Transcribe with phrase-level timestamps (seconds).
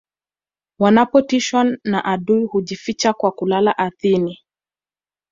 [0.79, 4.39] wanapotishwa na adui hujificha kwa kulala ardhini